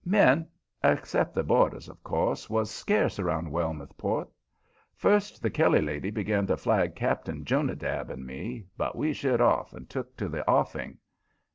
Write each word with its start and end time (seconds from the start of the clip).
Men 0.03 0.47
except 0.83 1.35
the 1.35 1.43
boarders, 1.43 1.87
of 1.87 2.01
course 2.03 2.49
was 2.49 2.71
scarce 2.71 3.19
around 3.19 3.51
Wellmouth 3.51 3.95
Port. 3.99 4.27
First 4.95 5.43
the 5.43 5.51
Kelly 5.51 5.79
lady 5.79 6.09
begun 6.09 6.47
to 6.47 6.57
flag 6.57 6.95
Cap'n 6.95 7.45
Jonadab 7.45 8.09
and 8.09 8.25
me, 8.25 8.65
but 8.77 8.95
we 8.95 9.13
sheered 9.13 9.41
off 9.41 9.73
and 9.73 9.87
took 9.87 10.17
to 10.17 10.27
the 10.27 10.43
offing. 10.49 10.97